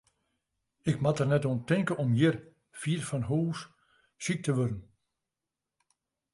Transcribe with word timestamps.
Ik 0.91 0.97
moast 1.03 1.17
der 1.19 1.29
net 1.31 1.43
oan 1.49 1.61
tinke 1.69 1.93
om 2.03 2.11
hjir, 2.17 2.35
fier 2.79 3.01
fan 3.09 3.27
hús, 3.29 3.59
siik 4.23 4.39
te 4.43 4.51
wurden. 4.57 4.81